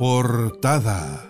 Portada. 0.00 1.26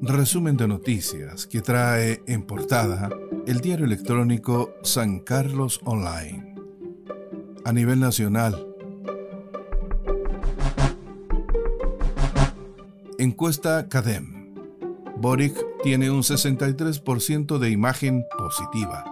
Resumen 0.00 0.56
de 0.56 0.66
noticias 0.66 1.46
que 1.46 1.60
trae 1.60 2.22
en 2.26 2.44
portada 2.44 3.10
el 3.46 3.60
diario 3.60 3.84
electrónico 3.84 4.72
San 4.82 5.18
Carlos 5.18 5.82
Online. 5.84 6.54
A 7.66 7.74
nivel 7.74 8.00
nacional, 8.00 8.74
encuesta 13.18 13.90
CADEM. 13.90 14.54
Boric 15.18 15.62
tiene 15.82 16.10
un 16.10 16.22
63% 16.22 17.58
de 17.58 17.68
imagen 17.68 18.24
positiva. 18.38 19.04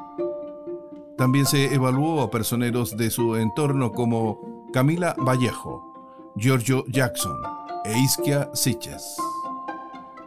También 1.19 1.45
se 1.45 1.75
evaluó 1.75 2.23
a 2.23 2.31
personeros 2.31 2.97
de 2.97 3.11
su 3.11 3.37
entorno 3.37 3.93
como 3.93 4.71
Camila 4.73 5.15
Vallejo, 5.19 5.96
Giorgio 6.39 6.85
Jackson 6.89 7.41
e 7.87 7.99
Isquia 7.99 8.51
Siches. 8.53 9.17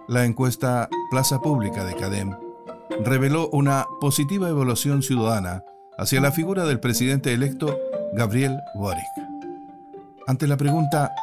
La 0.08 0.26
encuesta 0.26 0.90
Plaza 1.12 1.40
Pública 1.40 1.85
de 1.85 1.94
CADEM 1.94 2.35
reveló 3.05 3.48
una 3.49 3.85
positiva 4.02 4.49
evaluación 4.49 5.04
ciudadana 5.04 5.63
hacia 5.99 6.20
la 6.20 6.32
figura 6.32 6.66
del 6.66 6.80
presidente 6.80 7.32
electo 7.32 7.77
Gabriel 8.13 8.58
Boric. 8.73 9.05
Ante 10.26 10.48
la 10.48 10.58
pregunta, 10.58 11.13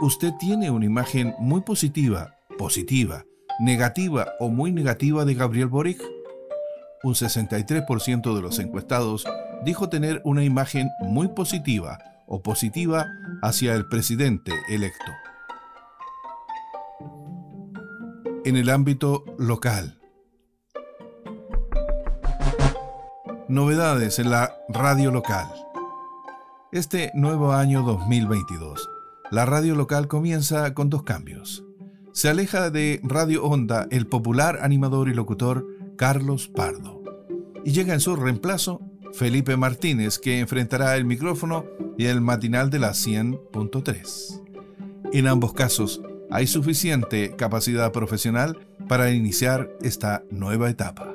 ¿usted 0.00 0.32
tiene 0.40 0.72
una 0.72 0.86
imagen 0.86 1.36
muy 1.38 1.60
positiva, 1.60 2.34
positiva, 2.58 3.24
negativa 3.60 4.26
o 4.40 4.48
muy 4.48 4.72
negativa 4.72 5.24
de 5.24 5.34
Gabriel 5.34 5.68
Boric? 5.68 6.02
Un 7.04 7.14
63% 7.14 8.34
de 8.34 8.42
los 8.42 8.58
encuestados 8.58 9.24
dijo 9.64 9.88
tener 9.88 10.20
una 10.24 10.42
imagen 10.42 10.90
muy 11.00 11.28
positiva 11.28 12.00
o 12.32 12.42
positiva 12.42 13.12
hacia 13.42 13.74
el 13.74 13.86
presidente 13.88 14.52
electo. 14.66 15.12
En 18.46 18.56
el 18.56 18.70
ámbito 18.70 19.22
local. 19.38 20.00
Novedades 23.48 24.18
en 24.18 24.30
la 24.30 24.56
radio 24.70 25.10
local. 25.10 25.46
Este 26.72 27.12
nuevo 27.14 27.52
año 27.52 27.82
2022, 27.82 28.88
la 29.30 29.44
radio 29.44 29.74
local 29.74 30.08
comienza 30.08 30.72
con 30.72 30.88
dos 30.88 31.02
cambios. 31.02 31.62
Se 32.14 32.30
aleja 32.30 32.70
de 32.70 33.00
Radio 33.02 33.44
Onda 33.44 33.86
el 33.90 34.06
popular 34.06 34.60
animador 34.62 35.10
y 35.10 35.14
locutor 35.14 35.66
Carlos 35.98 36.48
Pardo 36.48 37.02
y 37.62 37.72
llega 37.72 37.92
en 37.92 38.00
su 38.00 38.16
reemplazo 38.16 38.80
Felipe 39.12 39.56
Martínez, 39.56 40.18
que 40.18 40.38
enfrentará 40.38 40.96
el 40.96 41.04
micrófono 41.04 41.66
y 42.02 42.06
el 42.06 42.20
matinal 42.20 42.68
de 42.68 42.80
la 42.80 42.90
100.3. 42.90 44.42
En 45.12 45.28
ambos 45.28 45.52
casos, 45.52 46.02
hay 46.32 46.48
suficiente 46.48 47.36
capacidad 47.36 47.92
profesional 47.92 48.58
para 48.88 49.12
iniciar 49.12 49.70
esta 49.82 50.24
nueva 50.28 50.68
etapa. 50.68 51.14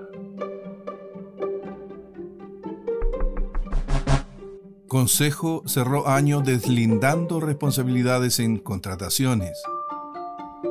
Consejo 4.87 5.61
cerró 5.65 6.07
año 6.07 6.39
deslindando 6.39 7.41
responsabilidades 7.41 8.39
en 8.39 8.57
contrataciones. 8.57 9.61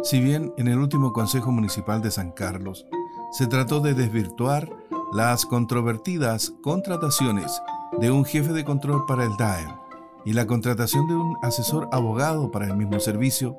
Si 0.03 0.19
bien 0.19 0.55
en 0.57 0.69
el 0.69 0.79
último 0.79 1.13
Consejo 1.13 1.53
Municipal 1.53 2.01
de 2.01 2.11
San 2.11 2.31
Carlos 2.31 2.87
se 3.33 3.47
trató 3.47 3.81
de 3.81 3.93
desvirtuar 3.93 4.71
las 5.13 5.45
controvertidas 5.45 6.55
contrataciones 6.63 7.61
de 8.01 8.11
un 8.11 8.25
jefe 8.25 8.55
de 8.55 8.65
control 8.65 9.05
para 9.05 9.25
el 9.25 9.37
DAEM 9.37 9.86
y 10.27 10.35
la 10.35 10.47
contratación 10.47 11.07
de 11.07 11.15
un 11.15 11.39
asesor 11.41 11.89
abogado 11.93 12.51
para 12.51 12.67
el 12.67 12.77
mismo 12.77 13.01
servicio, 13.01 13.57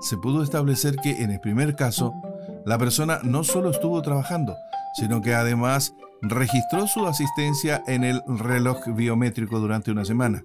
se 0.00 0.16
pudo 0.16 0.42
establecer 0.42 0.96
que 0.96 1.22
en 1.22 1.30
el 1.30 1.40
primer 1.40 1.76
caso, 1.76 2.14
la 2.64 2.78
persona 2.78 3.18
no 3.22 3.44
solo 3.44 3.70
estuvo 3.70 4.00
trabajando, 4.00 4.56
sino 4.94 5.20
que 5.20 5.34
además 5.34 5.94
registró 6.22 6.86
su 6.86 7.06
asistencia 7.06 7.82
en 7.86 8.04
el 8.04 8.22
reloj 8.26 8.86
biométrico 8.94 9.58
durante 9.58 9.90
una 9.90 10.06
semana 10.06 10.44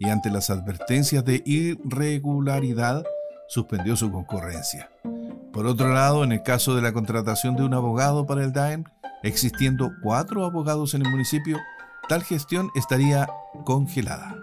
y 0.00 0.08
ante 0.08 0.30
las 0.30 0.50
advertencias 0.50 1.24
de 1.24 1.42
irregularidad 1.46 3.04
suspendió 3.46 3.94
su 3.94 4.10
concurrencia. 4.10 4.90
Por 5.52 5.66
otro 5.66 5.92
lado, 5.92 6.24
en 6.24 6.32
el 6.32 6.42
caso 6.42 6.74
de 6.74 6.82
la 6.82 6.92
contratación 6.92 7.54
de 7.54 7.62
un 7.62 7.74
abogado 7.74 8.26
para 8.26 8.42
el 8.42 8.52
DAEM, 8.52 8.84
Existiendo 9.22 9.92
cuatro 10.02 10.44
abogados 10.44 10.94
en 10.94 11.06
el 11.06 11.10
municipio, 11.10 11.58
tal 12.08 12.24
gestión 12.24 12.70
estaría 12.74 13.28
congelada. 13.64 14.34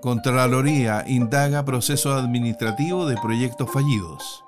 Contraloría 0.00 1.04
indaga 1.06 1.66
proceso 1.66 2.14
administrativo 2.14 3.06
de 3.06 3.16
proyectos 3.16 3.70
fallidos. 3.70 4.42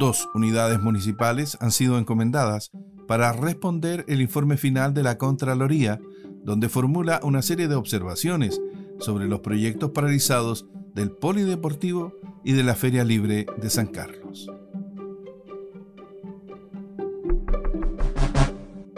Dos 0.00 0.28
unidades 0.34 0.80
municipales 0.80 1.56
han 1.60 1.70
sido 1.70 1.98
encomendadas 1.98 2.72
para 3.06 3.32
responder 3.32 4.04
el 4.08 4.20
informe 4.20 4.56
final 4.56 4.92
de 4.92 5.04
la 5.04 5.18
Contraloría, 5.18 6.00
donde 6.42 6.68
formula 6.68 7.20
una 7.22 7.42
serie 7.42 7.68
de 7.68 7.76
observaciones 7.76 8.60
sobre 8.98 9.28
los 9.28 9.38
proyectos 9.38 9.92
paralizados 9.92 10.66
del 10.94 11.12
Polideportivo 11.12 12.12
y 12.44 12.54
de 12.54 12.64
la 12.64 12.74
Feria 12.74 13.04
Libre 13.04 13.46
de 13.56 13.70
San 13.70 13.86
Carlos. 13.86 14.50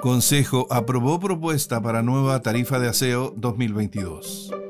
Consejo 0.00 0.66
aprobó 0.70 1.20
propuesta 1.20 1.82
para 1.82 2.02
nueva 2.02 2.40
tarifa 2.40 2.78
de 2.78 2.88
aseo 2.88 3.34
2022. 3.36 4.63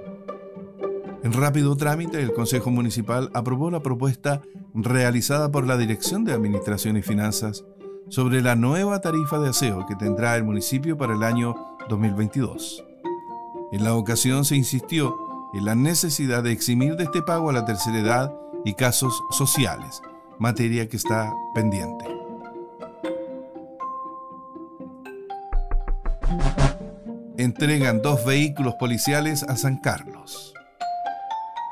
En 1.25 1.33
rápido 1.33 1.75
trámite, 1.75 2.21
el 2.21 2.35
Consejo 2.35 2.71
Municipal 2.71 3.31
aprobó 3.33 3.71
la 3.71 3.81
propuesta 3.81 4.43
realizada 4.75 5.51
por 5.51 5.67
la 5.67 5.79
Dirección 5.79 6.23
de 6.23 6.35
Administración 6.35 6.99
y 6.99 7.03
Finanzas 7.03 7.65
sobre 8.11 8.43
la 8.43 8.57
nueva 8.57 9.01
tarifa 9.01 9.39
de 9.39 9.49
aseo 9.49 9.87
que 9.87 9.97
tendrá 9.97 10.37
el 10.37 10.45
municipio 10.45 10.99
para 10.99 11.15
el 11.15 11.23
año 11.23 11.79
2022. 11.89 12.85
En 13.73 13.85
la 13.85 13.95
ocasión 13.95 14.45
se 14.45 14.57
insistió 14.57 15.17
en 15.55 15.65
la 15.65 15.75
necesidad 15.75 16.43
de 16.43 16.53
eximir 16.53 16.95
de 16.97 17.05
este 17.05 17.23
pago 17.23 17.49
a 17.49 17.55
la 17.55 17.65
tercera 17.65 18.01
edad 18.01 18.35
y 18.63 18.75
casos 18.75 19.19
sociales, 19.31 20.03
materia 20.39 20.91
que 20.91 20.99
está 20.99 21.33
pendiente. 21.55 22.05
Entregan 27.39 28.03
dos 28.03 28.27
vehículos 28.27 28.75
policiales 28.79 29.43
a 29.43 29.57
San 29.57 29.79
Carlos. 29.79 30.55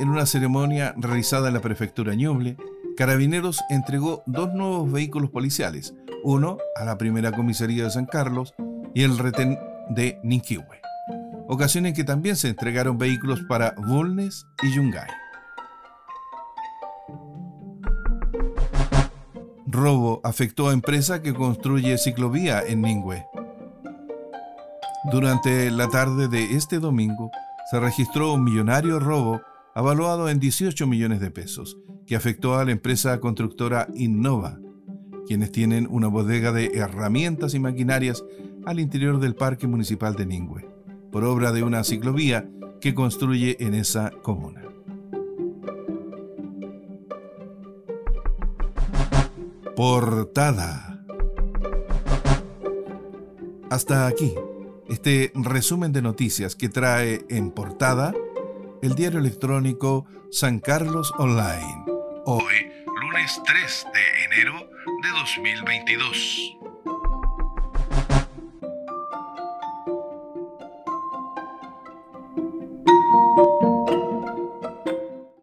En 0.00 0.08
una 0.08 0.26
ceremonia 0.26 0.94
realizada 0.96 1.48
en 1.48 1.54
la 1.54 1.60
prefectura 1.60 2.14
Ñuble, 2.14 2.56
Carabineros 2.96 3.62
entregó 3.70 4.22
dos 4.26 4.52
nuevos 4.52 4.90
vehículos 4.90 5.30
policiales, 5.30 5.94
uno 6.24 6.58
a 6.76 6.84
la 6.84 6.98
primera 6.98 7.32
comisaría 7.32 7.84
de 7.84 7.90
San 7.90 8.06
Carlos 8.06 8.54
y 8.94 9.02
el 9.02 9.18
retén 9.18 9.58
de 9.90 10.18
Ninquihue. 10.22 10.80
Ocasiones 11.48 11.90
en 11.90 11.96
que 11.96 12.04
también 12.04 12.36
se 12.36 12.48
entregaron 12.48 12.98
vehículos 12.98 13.42
para 13.48 13.74
Bulnes 13.76 14.46
y 14.62 14.74
Yungay. 14.74 15.08
Robo 19.66 20.20
afectó 20.22 20.68
a 20.68 20.72
empresa 20.72 21.22
que 21.22 21.32
construye 21.32 21.96
ciclovía 21.96 22.62
en 22.62 22.82
Ningüe. 22.82 23.26
Durante 25.10 25.70
la 25.70 25.88
tarde 25.88 26.28
de 26.28 26.56
este 26.56 26.78
domingo 26.78 27.30
se 27.70 27.80
registró 27.80 28.34
un 28.34 28.44
millonario 28.44 29.00
robo 29.00 29.40
avaluado 29.74 30.28
en 30.28 30.38
18 30.38 30.86
millones 30.86 31.20
de 31.20 31.30
pesos, 31.30 31.78
que 32.06 32.16
afectó 32.16 32.56
a 32.56 32.64
la 32.64 32.72
empresa 32.72 33.18
constructora 33.20 33.88
Innova, 33.94 34.58
quienes 35.26 35.52
tienen 35.52 35.86
una 35.90 36.08
bodega 36.08 36.52
de 36.52 36.72
herramientas 36.74 37.54
y 37.54 37.60
maquinarias 37.60 38.24
al 38.66 38.80
interior 38.80 39.18
del 39.18 39.34
Parque 39.34 39.66
Municipal 39.66 40.14
de 40.14 40.26
Ningüe, 40.26 40.68
por 41.10 41.24
obra 41.24 41.52
de 41.52 41.62
una 41.62 41.84
ciclovía 41.84 42.48
que 42.80 42.94
construye 42.94 43.56
en 43.60 43.74
esa 43.74 44.10
comuna. 44.10 44.62
Portada. 49.76 51.04
Hasta 53.70 54.06
aquí 54.06 54.34
este 54.88 55.32
resumen 55.34 55.92
de 55.92 56.02
noticias 56.02 56.54
que 56.54 56.68
trae 56.68 57.24
en 57.30 57.50
portada 57.50 58.12
el 58.82 58.96
diario 58.96 59.20
electrónico 59.20 60.06
San 60.30 60.58
Carlos 60.58 61.12
Online. 61.16 61.84
Hoy, 62.26 62.72
lunes 63.00 63.40
3 63.46 63.86
de 63.94 64.24
enero 64.24 64.68
de 65.02 65.08
2022. 65.20 66.61